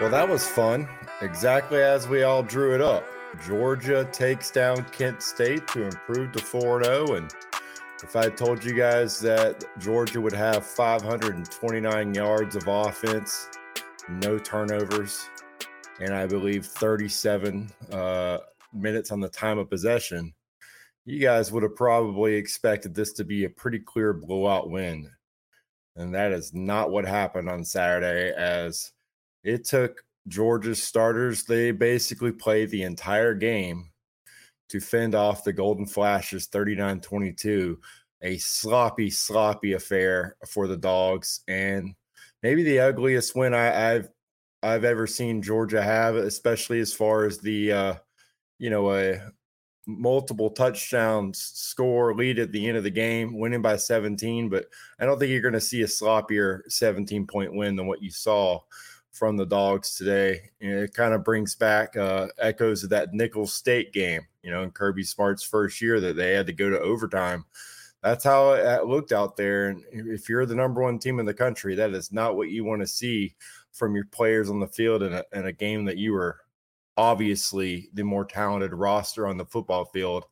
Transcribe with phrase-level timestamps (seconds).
[0.00, 0.88] Well, that was fun.
[1.22, 3.04] Exactly as we all drew it up.
[3.44, 7.14] Georgia takes down Kent State to improve to 4 0.
[7.16, 7.34] And
[8.04, 13.48] if I told you guys that Georgia would have 529 yards of offense,
[14.08, 15.28] no turnovers,
[15.98, 18.38] and I believe 37 uh,
[18.72, 20.32] minutes on the time of possession,
[21.06, 25.10] you guys would have probably expected this to be a pretty clear blowout win.
[25.96, 28.92] And that is not what happened on Saturday, as
[29.44, 33.90] it took Georgia's starters, they basically played the entire game
[34.68, 37.78] to fend off the Golden Flashes 39 22.
[38.22, 41.94] A sloppy, sloppy affair for the dogs, and
[42.42, 44.08] maybe the ugliest win I, have
[44.60, 47.94] I've ever seen Georgia have, especially as far as the uh,
[48.58, 49.20] you know a
[49.86, 54.48] multiple touchdowns score lead at the end of the game, winning by 17.
[54.48, 54.66] But
[55.00, 58.10] I don't think you're going to see a sloppier 17 point win than what you
[58.10, 58.60] saw
[59.18, 60.50] from the dogs today.
[60.60, 64.62] And it kind of brings back uh, echoes of that Nicholls State game, you know,
[64.62, 67.44] in Kirby Smart's first year that they had to go to overtime.
[68.02, 69.68] That's how it looked out there.
[69.68, 72.64] And if you're the number one team in the country, that is not what you
[72.64, 73.34] want to see
[73.72, 76.38] from your players on the field in a, in a game that you were
[76.96, 80.24] obviously the more talented roster on the football field.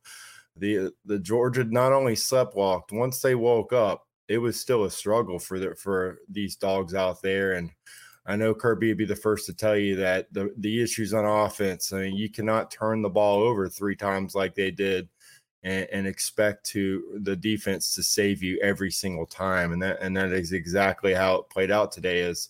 [0.55, 5.39] The the Georgia not only sleptwalked once they woke up, it was still a struggle
[5.39, 7.69] for the, for these dogs out there and
[8.27, 11.25] I know Kirby would be the first to tell you that the the issues on
[11.25, 11.93] offense.
[11.93, 15.07] I mean, you cannot turn the ball over three times like they did,
[15.63, 19.71] and, and, expect to the defense to save you every single time.
[19.71, 22.19] And that and that is exactly how it played out today.
[22.19, 22.49] is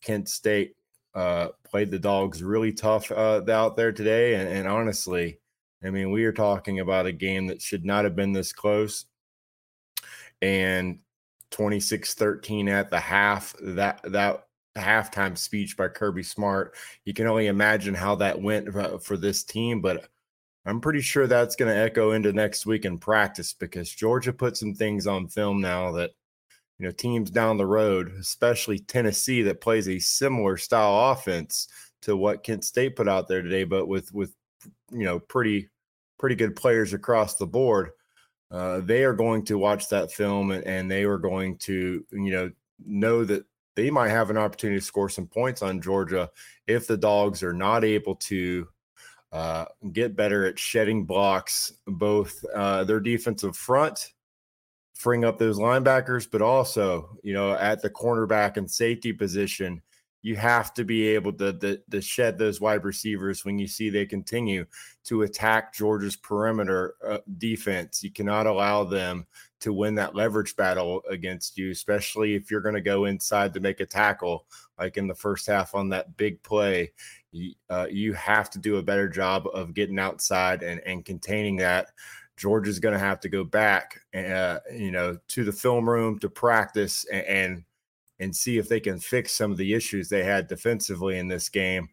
[0.00, 0.74] Kent State
[1.14, 5.38] uh, played the dogs really tough uh, out there today, and, and honestly,
[5.84, 9.04] I mean, we are talking about a game that should not have been this close,
[10.40, 11.00] and
[11.50, 13.54] 26-13 at the half.
[13.60, 14.46] That that
[14.80, 16.74] halftime speech by Kirby Smart.
[17.04, 20.08] You can only imagine how that went uh, for this team, but
[20.66, 24.56] I'm pretty sure that's going to echo into next week in practice because Georgia put
[24.56, 26.10] some things on film now that
[26.78, 31.68] you know teams down the road, especially Tennessee that plays a similar style offense
[32.02, 34.34] to what Kent State put out there today, but with with
[34.90, 35.68] you know pretty
[36.18, 37.90] pretty good players across the board.
[38.50, 42.30] Uh, they are going to watch that film and, and they are going to you
[42.30, 42.50] know
[42.84, 43.44] know that
[43.76, 46.30] they might have an opportunity to score some points on Georgia
[46.66, 48.68] if the dogs are not able to
[49.32, 54.12] uh, get better at shedding blocks, both uh, their defensive front,
[54.94, 59.80] freeing up those linebackers, but also, you know, at the cornerback and safety position,
[60.22, 63.88] you have to be able to, to, to, shed those wide receivers when you see
[63.88, 64.66] they continue
[65.04, 68.02] to attack Georgia's perimeter uh, defense.
[68.02, 69.26] You cannot allow them
[69.60, 73.60] to win that leverage battle against you, especially if you're going to go inside to
[73.60, 74.46] make a tackle,
[74.78, 76.92] like in the first half on that big play.
[77.30, 81.56] You, uh, you have to do a better job of getting outside and, and containing
[81.56, 81.88] that.
[82.36, 86.28] Georgia's going to have to go back, uh, you know, to the film room to
[86.30, 87.64] practice and, and
[88.18, 91.48] and see if they can fix some of the issues they had defensively in this
[91.48, 91.88] game.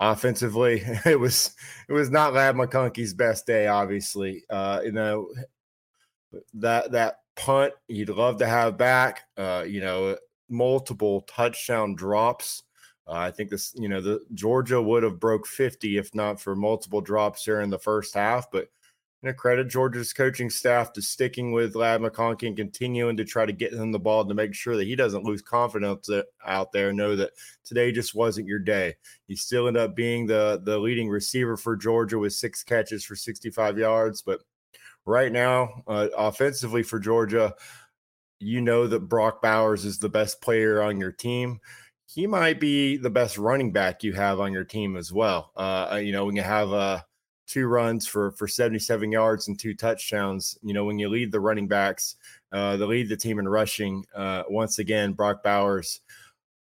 [0.00, 1.54] Offensively, it was
[1.88, 3.66] it was not Ladd McConkey's best day.
[3.66, 5.28] Obviously, uh, you know
[6.54, 9.22] that that punt you'd love to have back.
[9.36, 10.16] Uh, you know,
[10.48, 12.62] multiple touchdown drops.
[13.06, 16.54] Uh, I think this, you know, the Georgia would have broke 50 if not for
[16.54, 18.50] multiple drops here in the first half.
[18.50, 18.68] But
[19.22, 23.44] you know, credit Georgia's coaching staff to sticking with Ladd McConkey and continuing to try
[23.44, 26.08] to get him the ball to make sure that he doesn't lose confidence
[26.46, 26.90] out there.
[26.92, 27.32] Know that
[27.62, 28.96] today just wasn't your day.
[29.26, 33.14] He still ended up being the the leading receiver for Georgia with six catches for
[33.14, 34.22] 65 yards.
[34.22, 34.40] But
[35.10, 37.54] right now, uh, offensively for Georgia,
[38.38, 41.60] you know that Brock Bowers is the best player on your team.
[42.06, 45.52] He might be the best running back you have on your team as well.
[45.56, 47.00] Uh, you know, when you have uh,
[47.50, 50.56] two runs for for 77 yards and two touchdowns.
[50.62, 52.14] You know, when you lead the running backs,
[52.52, 54.04] uh, the lead the team in rushing.
[54.14, 56.00] Uh, once again, Brock Bowers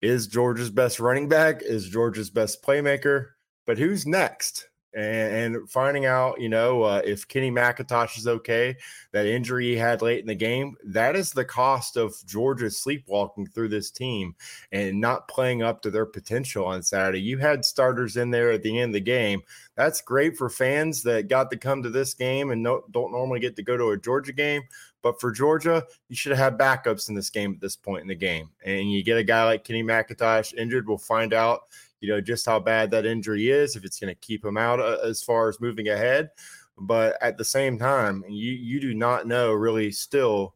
[0.03, 3.29] is Georgia's best running back, is Georgia's best playmaker.
[3.67, 4.69] But who's next?
[4.95, 8.77] And, and finding out, you know, uh, if Kenny McIntosh is okay,
[9.13, 13.47] that injury he had late in the game, that is the cost of Georgia sleepwalking
[13.47, 14.35] through this team
[14.73, 17.21] and not playing up to their potential on Saturday.
[17.21, 19.43] You had starters in there at the end of the game.
[19.77, 23.41] That's great for fans that got to come to this game and no, don't normally
[23.41, 24.63] get to go to a Georgia game.
[25.05, 28.17] But for Georgia, you should have backups in this game at this point in the
[28.17, 28.49] game.
[28.65, 31.61] And you get a guy like Kenny McIntosh injured, we'll find out
[32.05, 34.79] you know, just how bad that injury is, if it's going to keep him out
[34.79, 36.29] uh, as far as moving ahead.
[36.77, 40.55] But at the same time, you you do not know really still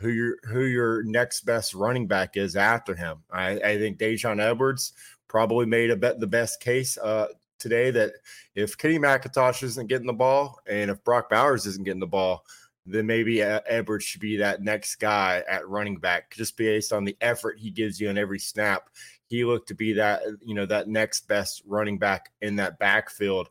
[0.00, 3.18] who your who your next best running back is after him.
[3.30, 4.94] I, I think Daijun Edwards
[5.28, 7.28] probably made a bet the best case uh,
[7.60, 8.12] today that
[8.56, 12.44] if Kenny McIntosh isn't getting the ball and if Brock Bowers isn't getting the ball,
[12.86, 17.16] then maybe Edwards should be that next guy at running back, just based on the
[17.20, 18.90] effort he gives you in every snap
[19.26, 23.48] he looked to be that you know that next best running back in that backfield.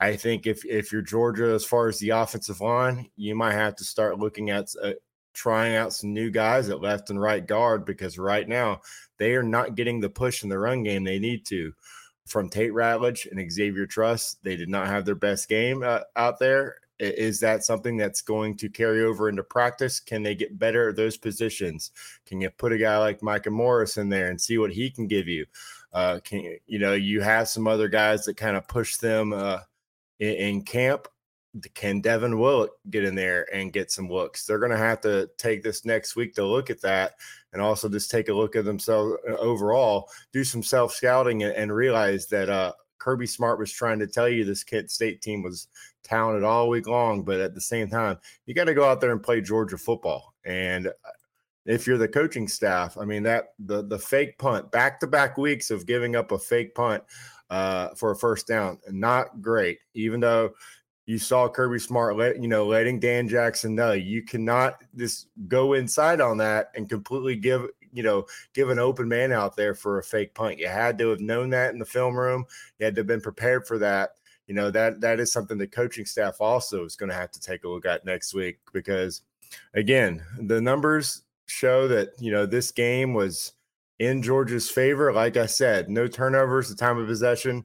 [0.00, 3.76] I think if if you're Georgia as far as the offensive line, you might have
[3.76, 4.92] to start looking at uh,
[5.34, 8.80] trying out some new guys at left and right guard because right now
[9.18, 11.72] they are not getting the push in the run game they need to.
[12.26, 16.38] From Tate Ratledge and Xavier Truss, they did not have their best game uh, out
[16.38, 19.98] there, is that something that's going to carry over into practice?
[20.00, 21.90] Can they get better at those positions?
[22.26, 25.06] Can you put a guy like Micah Morris in there and see what he can
[25.06, 25.46] give you?
[25.92, 29.58] Uh, can you know you have some other guys that kind of push them uh,
[30.20, 31.08] in, in, camp?
[31.74, 34.46] Can Devin Willock get in there and get some looks?
[34.46, 37.16] They're going to have to take this next week to look at that
[37.52, 41.54] and also just take a look at themselves uh, overall, do some self scouting, and,
[41.54, 42.72] and, realize that uh,
[43.02, 45.66] Kirby Smart was trying to tell you this Kent State team was
[46.04, 48.16] talented all week long, but at the same time,
[48.46, 50.34] you got to go out there and play Georgia football.
[50.44, 50.90] And uh,
[51.66, 55.36] if you're the coaching staff, I mean that the the fake punt, back to back
[55.36, 57.02] weeks of giving up a fake punt
[57.50, 59.80] uh, for a first down, not great.
[59.94, 60.52] Even though
[61.06, 65.72] you saw Kirby Smart let you know letting Dan Jackson know you cannot just go
[65.72, 69.98] inside on that and completely give you know give an open man out there for
[69.98, 70.58] a fake punt.
[70.58, 72.44] You had to have known that in the film room.
[72.78, 74.10] You had to have been prepared for that
[74.46, 77.40] you know that that is something the coaching staff also is going to have to
[77.40, 79.22] take a look at next week because
[79.74, 83.52] again the numbers show that you know this game was
[83.98, 87.64] in Georgia's favor like I said no turnovers the time of possession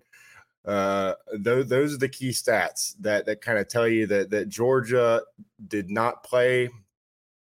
[0.65, 4.49] uh those, those are the key stats that that kind of tell you that that
[4.49, 5.21] Georgia
[5.67, 6.69] did not play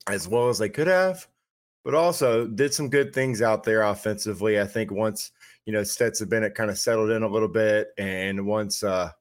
[0.08, 1.28] as well as they could have
[1.84, 5.32] but also did some good things out there offensively I think once
[5.66, 9.12] you know Stetson Bennett kind of settled in a little bit and once uh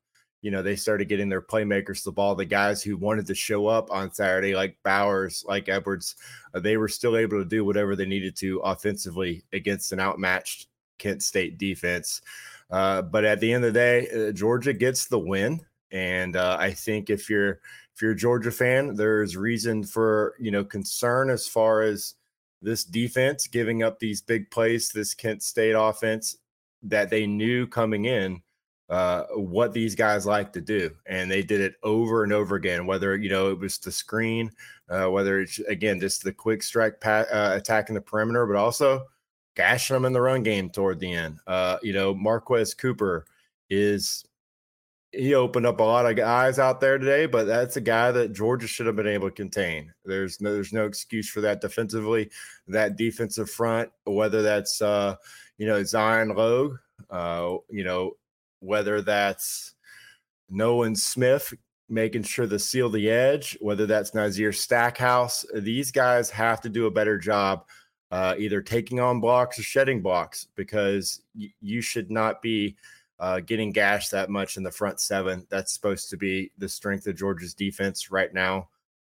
[0.43, 2.35] you know, they started getting their playmakers the ball.
[2.35, 6.17] The guys who wanted to show up on Saturday, like Bowers, like Edwards,
[6.53, 10.67] uh, they were still able to do whatever they needed to offensively against an outmatched
[10.99, 12.21] Kent State defense.
[12.71, 15.61] Uh, but at the end of the day, uh, Georgia gets the win,
[15.93, 17.61] and uh, I think if you're
[17.95, 22.15] if you're a Georgia fan, there's reason for you know concern as far as
[22.63, 26.37] this defense giving up these big plays, this Kent State offense
[26.83, 28.43] that they knew coming in
[28.89, 32.87] uh, what these guys like to do, and they did it over and over again.
[32.87, 34.51] Whether you know it was the screen,
[34.89, 39.05] uh, whether it's again just the quick strike pat, uh, attacking the perimeter, but also
[39.57, 41.39] gashing them in the run game toward the end.
[41.47, 43.25] Uh, you know, Marquez Cooper
[43.71, 44.25] is
[45.13, 48.33] he opened up a lot of guys out there today, but that's a guy that
[48.33, 49.93] Georgia should have been able to contain.
[50.05, 52.31] There's no there's no excuse for that defensively.
[52.67, 55.17] That defensive front, whether that's uh,
[55.59, 56.79] you know Zion Logue,
[57.11, 58.13] uh, you know
[58.61, 59.75] whether that's
[60.49, 61.53] Nolan Smith
[61.89, 65.45] making sure to seal the edge, whether that's Nazir Stackhouse.
[65.55, 67.67] These guys have to do a better job
[68.11, 72.77] uh, either taking on blocks or shedding blocks because y- you should not be
[73.23, 75.47] uh, getting gashed that much in the front seven.
[75.49, 78.69] That's supposed to be the strength of Georgia's defense right now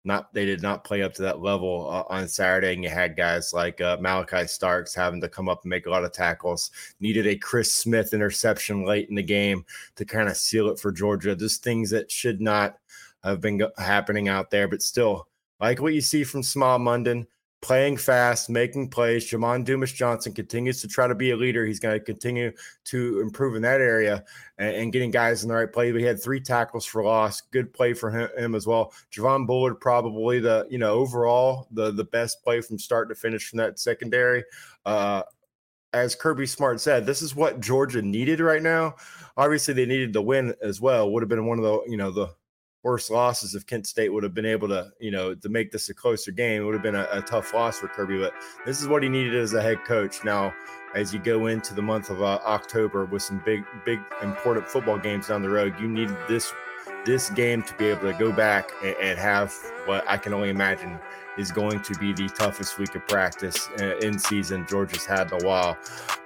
[0.07, 3.17] not they did not play up to that level uh, on Saturday, and you had
[3.17, 6.71] guys like uh, Malaki Starks having to come up and make a lot of tackles.
[7.01, 10.93] Needed a Chris Smith interception late in the game to kind of seal it for
[10.93, 11.35] Georgia.
[11.35, 12.79] Just things that should not
[13.25, 15.27] have been happening out there, but still,
[15.61, 17.27] like what you see from Smael Mondon,
[17.63, 19.29] playing fast, making plays.
[19.29, 21.65] Jamon Dumas Johnson continues to try to be a leader.
[21.65, 22.53] He's going to continue
[22.85, 24.25] to improve in that area
[24.59, 25.93] and, and, getting guys in the right play.
[25.93, 27.41] We had three tackles for loss.
[27.41, 28.93] Good play for him, him, as well.
[29.11, 33.49] Javon Bullard probably the you know overall the the best play from start to finish
[33.49, 34.45] from that secondary.
[34.85, 35.23] Uh,
[35.93, 38.97] as Kirby Smart said, this is what Georgia needed right now.
[39.37, 41.11] Obviously, they needed the win as well.
[41.11, 42.29] Would have been one of the you know the
[42.87, 45.89] worst losses if Kent State would have been able to, you know, to make this
[45.89, 46.63] a closer game.
[46.63, 48.33] It would have been a, a, tough loss for Kirby, but
[48.65, 50.23] this is what he needed as a head coach.
[50.23, 50.55] Now,
[50.95, 54.99] as you go into the month of uh, October with some big, big, important football
[54.99, 56.53] games down the road, you need this
[57.05, 59.53] this game to be able to go back and, and have
[59.87, 60.99] what I can only imagine
[61.37, 65.43] is going to be the toughest week of practice uh, in season Georgia's had in
[65.43, 65.77] a while.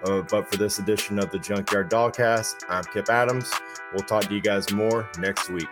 [0.04, 3.50] Uh, but for this edition of the Junkyard Dogcast, I'm Kip Adams.
[3.92, 5.68] We'll talk to you guys more next week.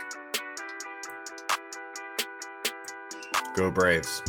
[3.59, 4.23] Go Braves.